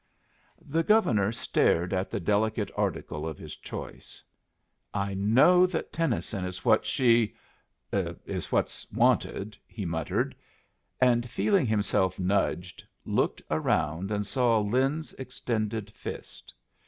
The 0.65 0.81
Governor 0.81 1.31
stared 1.31 1.93
at 1.93 2.09
the 2.09 2.19
delicate 2.19 2.71
article 2.75 3.27
of 3.27 3.37
his 3.37 3.55
choice. 3.55 4.23
"I 4.95 5.13
know 5.13 5.67
that 5.67 5.93
Tennyson 5.93 6.43
is 6.43 6.65
what 6.65 6.87
she 6.87 7.35
is 7.93 8.51
what's 8.51 8.91
wanted," 8.91 9.59
he 9.67 9.85
muttered; 9.85 10.35
and, 10.99 11.29
feeling 11.29 11.67
himself 11.67 12.19
nudged, 12.19 12.83
looked 13.05 13.43
around 13.51 14.09
and 14.09 14.25
saw 14.25 14.57
Lin's 14.59 15.13
extended 15.19 15.91
fist. 15.91 16.51